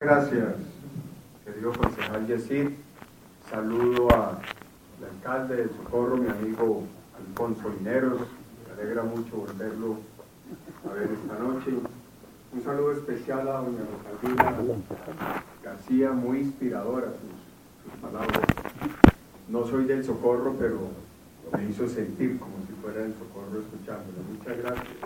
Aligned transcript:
Gracias, 0.00 0.54
querido 1.44 1.72
concejal 1.72 2.24
Yesid. 2.28 2.68
Saludo 3.50 4.08
al 4.14 4.38
alcalde 5.12 5.56
del 5.56 5.70
Socorro, 5.70 6.16
mi 6.16 6.28
amigo 6.28 6.84
Alfonso 7.18 7.68
Lineros. 7.68 8.20
Me 8.20 8.80
alegra 8.80 9.02
mucho 9.02 9.38
volverlo 9.38 9.96
a 10.88 10.94
ver 10.94 11.10
esta 11.10 11.36
noche. 11.42 11.72
Un 12.52 12.62
saludo 12.62 12.92
especial 12.92 13.48
a 13.48 13.54
doña 13.54 13.80
Rosalina 14.22 15.42
García, 15.64 16.12
muy 16.12 16.42
inspiradora 16.42 17.08
sus, 17.08 17.90
sus 17.90 18.00
palabras. 18.00 18.42
No 19.48 19.66
soy 19.66 19.84
del 19.86 20.04
Socorro, 20.04 20.54
pero 20.60 20.78
me 21.52 21.68
hizo 21.68 21.88
sentir 21.88 22.38
como 22.38 22.54
si 22.68 22.72
fuera 22.74 23.00
del 23.00 23.14
Socorro 23.14 23.62
escuchándolo. 23.62 24.22
Muchas 24.32 24.58
gracias. 24.58 24.96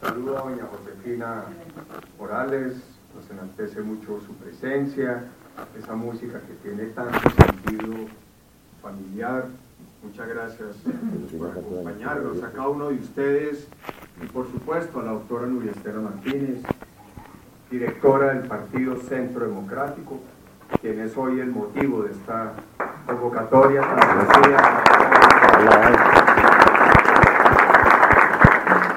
Saludo 0.00 0.38
a 0.38 0.50
doña 0.50 0.66
Josefina 0.66 1.44
Morales, 2.18 2.91
enaltece 3.42 3.80
mucho 3.82 4.20
su 4.24 4.34
presencia, 4.34 5.24
esa 5.78 5.94
música 5.94 6.40
que 6.40 6.68
tiene 6.68 6.90
tanto 6.90 7.18
sentido 7.30 8.06
familiar. 8.80 9.46
Muchas 10.02 10.28
gracias 10.28 10.76
por 11.36 11.50
acompañarnos 11.50 12.42
a 12.42 12.50
cada 12.50 12.68
uno 12.68 12.88
de 12.88 12.96
ustedes. 12.96 13.68
Y 14.22 14.26
por 14.26 14.50
supuesto 14.50 15.00
a 15.00 15.02
la 15.02 15.12
doctora 15.12 15.46
Nuria 15.46 15.72
Estela 15.72 16.00
Martínez, 16.00 16.62
directora 17.70 18.34
del 18.34 18.46
Partido 18.46 18.96
Centro 18.96 19.46
Democrático, 19.46 20.20
quien 20.80 21.00
es 21.00 21.16
hoy 21.16 21.40
el 21.40 21.50
motivo 21.50 22.02
de 22.02 22.12
esta 22.12 22.52
convocatoria 23.06 23.82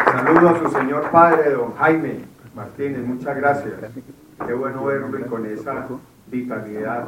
Saludo 0.05 0.49
a 0.49 0.59
su 0.59 0.69
señor 0.69 1.09
padre, 1.11 1.51
don 1.51 1.75
Jaime, 1.75 2.34
Martínez, 2.55 3.05
muchas 3.05 3.35
gracias. 3.35 3.73
Qué 4.45 4.53
bueno 4.53 4.85
verlo 4.85 5.19
y 5.19 5.23
con 5.23 5.45
esa 5.45 5.87
vitalidad 6.27 7.07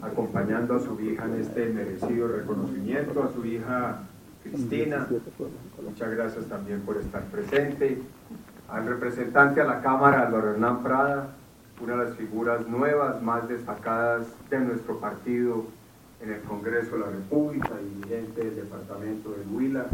acompañando 0.00 0.76
a 0.76 0.80
su 0.80 0.98
hija 1.00 1.24
en 1.24 1.40
este 1.40 1.68
merecido 1.68 2.28
reconocimiento, 2.28 3.22
a 3.22 3.32
su 3.32 3.44
hija 3.44 4.00
Cristina. 4.44 5.06
Muchas 5.82 6.10
gracias 6.10 6.44
también 6.46 6.80
por 6.82 6.96
estar 6.98 7.22
presente. 7.24 8.00
Al 8.68 8.86
representante 8.86 9.60
a 9.60 9.64
la 9.64 9.80
Cámara, 9.80 10.26
Álvaro 10.26 10.52
Hernán 10.52 10.82
Prada, 10.82 11.28
una 11.80 11.96
de 11.96 12.04
las 12.04 12.16
figuras 12.16 12.66
nuevas, 12.66 13.22
más 13.22 13.48
destacadas 13.48 14.26
de 14.50 14.58
nuestro 14.60 14.98
partido 14.98 15.66
en 16.20 16.32
el 16.32 16.40
Congreso 16.42 16.92
de 16.92 17.00
la 17.00 17.10
República, 17.10 17.70
dirigente 17.76 18.44
del 18.44 18.56
departamento 18.56 19.30
de 19.30 19.54
Huila. 19.54 19.86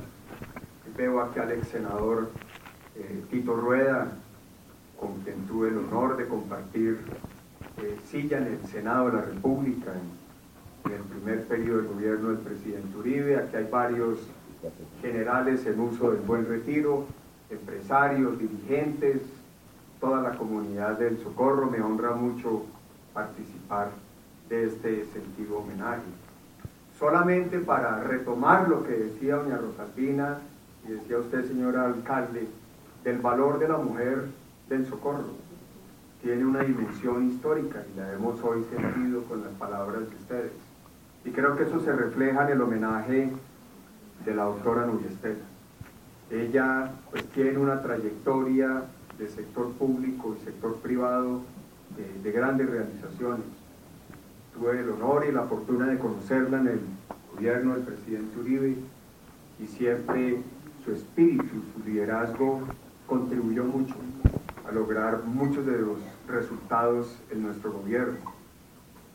Veo 0.97 1.21
aquí 1.23 1.41
al 1.41 1.53
ex 1.53 1.69
senador 1.69 2.31
eh, 2.97 3.23
Tito 3.31 3.57
Rueda, 3.57 4.09
con 5.03 5.15
quien 5.25 5.45
tuve 5.49 5.69
el 5.69 5.79
honor 5.79 6.17
de 6.17 6.29
compartir 6.29 7.01
eh, 7.79 7.99
silla 8.09 8.39
en 8.39 8.47
el 8.47 8.65
Senado 8.69 9.11
de 9.11 9.17
la 9.17 9.23
República 9.23 9.91
en, 9.93 10.23
el 10.93 11.01
primer 11.01 11.45
periodo 11.47 11.79
del 11.79 11.89
gobierno 11.89 12.29
del 12.29 12.39
presidente 12.39 12.97
Uribe. 12.97 13.37
Aquí 13.37 13.57
hay 13.57 13.69
varios 13.71 14.19
generales 15.01 15.67
en 15.67 15.81
uso 15.81 16.13
del 16.13 16.21
buen 16.21 16.47
retiro, 16.47 17.07
empresarios, 17.51 18.39
dirigentes, 18.39 19.23
toda 20.01 20.23
la 20.23 20.37
comunidad 20.37 20.99
del 20.99 21.19
Socorro. 21.19 21.69
Me 21.71 21.81
honra 21.81 22.13
mucho 22.13 22.65
participar 23.13 23.91
de 24.49 24.67
este 24.67 25.07
sentido 25.07 25.59
homenaje. 25.59 26.03
Solamente 26.99 27.59
para 27.59 28.03
retomar 28.05 28.69
lo 28.69 28.85
que 28.85 28.93
decía 28.93 29.37
doña 29.37 29.57
Rosalvina 29.57 30.39
y 30.87 30.93
decía 30.93 31.19
usted, 31.19 31.49
señor 31.49 31.77
alcalde, 31.77 32.47
del 33.03 33.19
valor 33.19 33.59
de 33.59 33.69
la 33.69 33.79
mujer 33.79 34.27
del 34.73 34.87
socorro 34.87 35.25
tiene 36.23 36.45
una 36.47 36.61
dimensión 36.61 37.29
histórica 37.29 37.85
y 37.93 37.99
la 37.99 38.13
hemos 38.13 38.43
hoy 38.43 38.65
sentido 38.65 39.25
con 39.25 39.43
las 39.43 39.53
palabras 39.55 40.09
de 40.09 40.17
ustedes. 40.17 40.53
Y 41.25 41.31
creo 41.31 41.57
que 41.57 41.65
eso 41.65 41.81
se 41.81 41.93
refleja 41.93 42.45
en 42.45 42.53
el 42.53 42.63
homenaje 42.63 43.33
de 44.25 44.35
la 44.35 44.45
doctora 44.45 44.87
Nuria 44.87 45.09
Estela. 45.09 45.45
Ella 46.31 46.93
pues 47.11 47.25
tiene 47.31 47.59
una 47.59 47.83
trayectoria 47.83 48.85
de 49.19 49.29
sector 49.29 49.73
público 49.73 50.37
y 50.41 50.45
sector 50.45 50.77
privado 50.77 51.43
de, 51.97 52.21
de 52.23 52.33
grandes 52.33 52.71
realizaciones. 52.71 53.45
Tuve 54.55 54.79
el 54.79 54.91
honor 54.91 55.27
y 55.29 55.33
la 55.33 55.43
fortuna 55.43 55.87
de 55.87 55.99
conocerla 55.99 56.61
en 56.61 56.69
el 56.69 56.81
gobierno 57.35 57.75
del 57.75 57.83
presidente 57.83 58.39
Uribe 58.39 58.77
y 59.59 59.67
siempre 59.67 60.41
su 60.85 60.93
espíritu, 60.93 61.63
su 61.75 61.85
liderazgo 61.85 62.61
contribuyó 63.07 63.65
mucho 63.65 63.97
a 64.69 64.73
lograr 64.73 65.25
muchos 65.25 65.67
de 65.67 65.79
los 65.79 65.99
resultados 66.29 67.19
en 67.31 67.43
nuestro 67.43 67.73
gobierno. 67.73 68.19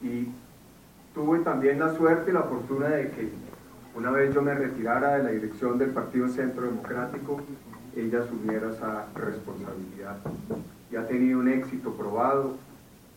Y 0.01 0.27
tuve 1.13 1.39
también 1.39 1.79
la 1.79 1.95
suerte 1.95 2.31
y 2.31 2.33
la 2.33 2.43
fortuna 2.43 2.87
de 2.87 3.09
que 3.11 3.29
una 3.95 4.11
vez 4.11 4.33
yo 4.33 4.41
me 4.41 4.53
retirara 4.53 5.17
de 5.17 5.23
la 5.23 5.29
dirección 5.31 5.77
del 5.77 5.89
Partido 5.89 6.27
Centro 6.27 6.65
Democrático, 6.65 7.41
ella 7.95 8.19
asumiera 8.19 8.69
esa 8.71 9.05
responsabilidad. 9.15 10.17
Y 10.91 10.95
ha 10.95 11.07
tenido 11.07 11.39
un 11.39 11.47
éxito 11.47 11.93
probado. 11.93 12.57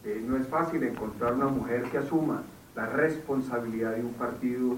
Eh, 0.05 0.25
no 0.27 0.37
es 0.37 0.47
fácil 0.47 0.83
encontrar 0.83 1.35
una 1.35 1.49
mujer 1.49 1.83
que 1.85 1.99
asuma 1.99 2.43
la 2.75 2.87
responsabilidad 2.87 3.95
de 3.95 4.03
un 4.03 4.15
partido 4.15 4.77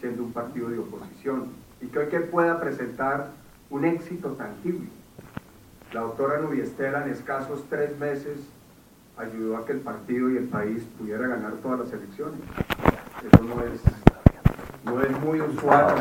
siendo 0.00 0.22
un 0.24 0.32
partido 0.32 0.70
de 0.70 0.78
oposición 0.78 1.48
y 1.82 1.86
que 1.86 1.98
hoy 1.98 2.06
que 2.06 2.20
pueda 2.20 2.58
presentar 2.58 3.30
un 3.68 3.84
éxito 3.84 4.30
tangible 4.30 4.88
la 5.92 6.00
doctora 6.00 6.40
Estela 6.54 7.04
en 7.04 7.12
escasos 7.12 7.64
tres 7.68 7.98
meses 7.98 8.38
ayudó 9.18 9.58
a 9.58 9.66
que 9.66 9.72
el 9.72 9.80
partido 9.80 10.30
y 10.30 10.38
el 10.38 10.48
país 10.48 10.82
pudiera 10.98 11.26
ganar 11.26 11.52
todas 11.62 11.80
las 11.80 11.92
elecciones. 11.92 12.40
Eso 13.30 13.44
no 13.44 13.62
es, 13.62 13.80
no 14.84 15.02
es 15.02 15.20
muy 15.20 15.40
usual. 15.42 15.94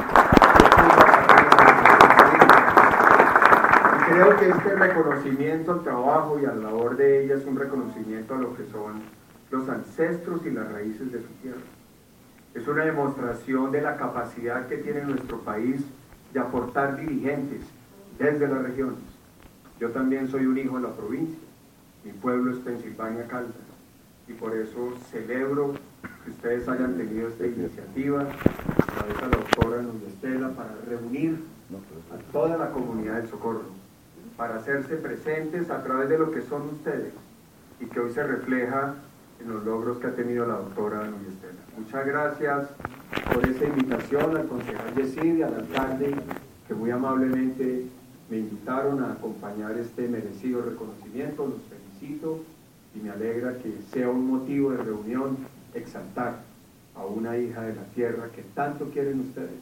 Y 3.98 4.12
creo 4.12 4.38
que 4.38 4.50
este 4.50 4.76
reconocimiento 4.76 5.74
al 5.74 5.84
trabajo 5.84 6.40
y 6.40 6.46
a 6.46 6.54
la 6.54 6.70
labor 6.70 6.96
de 6.96 7.26
ella 7.26 7.36
es 7.36 7.46
un 7.46 7.58
reconocimiento 7.58 8.36
a 8.36 8.38
lo 8.38 8.56
que 8.56 8.66
son 8.68 9.02
los 9.50 9.68
ancestros 9.68 10.46
y 10.46 10.52
las 10.52 10.72
raíces 10.72 11.12
de 11.12 11.20
su 11.20 11.28
tierra. 11.42 11.60
Es 12.56 12.66
una 12.66 12.86
demostración 12.86 13.74
de 13.74 13.82
la 13.82 13.98
capacidad 13.98 14.68
que 14.68 14.78
tiene 14.78 15.04
nuestro 15.04 15.40
país 15.40 15.82
de 16.34 16.40
aportar 16.40 16.98
dirigentes 16.98 17.62
desde 18.18 18.48
las 18.48 18.64
regiones 18.64 19.21
yo 19.82 19.90
también 19.90 20.28
soy 20.28 20.46
un 20.46 20.60
hijo 20.60 20.76
de 20.76 20.84
la 20.84 20.96
provincia. 20.96 21.40
Mi 22.06 22.12
pueblo 22.12 22.52
es 22.52 22.60
Pensilvania 22.60 23.28
Caldas. 23.28 23.56
Y 24.28 24.34
por 24.34 24.56
eso 24.56 24.94
celebro 25.10 25.74
que 26.24 26.30
ustedes 26.30 26.70
hayan 26.70 26.96
tenido 26.98 27.28
esta 27.28 27.48
iniciativa, 27.48 28.22
a 28.22 28.86
través 28.86 29.16
de 29.16 29.22
la 29.22 29.28
doctora 29.30 29.82
Núñez 29.82 30.10
Estela, 30.10 30.50
para 30.50 30.76
reunir 30.88 31.40
a 32.14 32.32
toda 32.32 32.58
la 32.58 32.70
comunidad 32.70 33.16
del 33.16 33.28
Socorro, 33.28 33.64
para 34.38 34.58
hacerse 34.58 34.98
presentes 34.98 35.72
a 35.72 35.82
través 35.82 36.10
de 36.10 36.20
lo 36.20 36.32
que 36.32 36.44
son 36.44 36.70
ustedes 36.70 37.14
y 37.80 37.86
que 37.86 38.00
hoy 38.02 38.12
se 38.14 38.22
refleja 38.22 38.94
en 39.40 39.52
los 39.52 39.66
logros 39.66 39.98
que 39.98 40.08
ha 40.08 40.14
tenido 40.14 40.46
la 40.46 40.58
doctora 40.58 41.08
Núñez 41.08 41.30
Estela. 41.30 41.60
Muchas 41.76 42.06
gracias 42.06 42.70
por 43.34 43.44
esa 43.48 43.66
invitación 43.66 44.38
al 44.38 44.48
concejal 44.48 44.94
Yesid 44.96 45.42
al 45.42 45.56
alcalde, 45.56 46.16
que 46.68 46.74
muy 46.76 46.92
amablemente 46.92 47.88
me 47.96 48.01
a 48.82 49.14
acompañar 49.14 49.78
este 49.78 50.08
merecido 50.08 50.64
reconocimiento, 50.64 51.46
los 51.46 51.62
felicito 51.70 52.40
y 52.96 53.00
me 53.00 53.12
alegra 53.12 53.56
que 53.60 53.74
sea 53.94 54.10
un 54.10 54.26
motivo 54.26 54.72
de 54.72 54.78
reunión 54.78 55.38
exaltar 55.76 56.40
a 56.96 57.06
una 57.06 57.38
hija 57.38 57.62
de 57.62 57.76
la 57.76 57.84
tierra 57.94 58.30
que 58.36 58.42
tanto 58.56 58.90
quieren 58.90 59.20
ustedes 59.20 59.62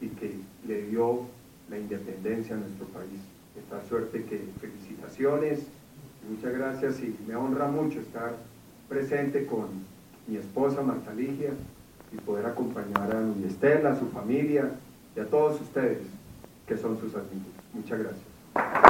y 0.00 0.08
que 0.08 0.34
le 0.66 0.82
dio 0.88 1.26
la 1.70 1.78
independencia 1.78 2.56
a 2.56 2.58
nuestro 2.58 2.86
país. 2.86 3.20
Esta 3.56 3.88
suerte 3.88 4.24
que 4.24 4.42
felicitaciones, 4.60 5.60
muchas 6.28 6.52
gracias 6.52 7.00
y 7.00 7.16
me 7.28 7.36
honra 7.36 7.68
mucho 7.68 8.00
estar 8.00 8.34
presente 8.88 9.46
con 9.46 9.68
mi 10.26 10.36
esposa 10.38 10.82
Marta 10.82 11.14
Ligia 11.14 11.50
y 12.12 12.16
poder 12.16 12.46
acompañar 12.46 13.14
a 13.14 13.20
mi 13.20 13.44
Estela, 13.44 13.92
a 13.92 13.98
su 13.98 14.06
familia 14.08 14.72
y 15.16 15.20
a 15.20 15.26
todos 15.26 15.60
ustedes 15.60 16.02
que 16.66 16.76
son 16.76 16.98
sus 16.98 17.14
amigos. 17.14 17.46
Muchas 17.72 18.00
gracias. 18.00 18.29
Thank 18.54 18.84
you. 18.84 18.89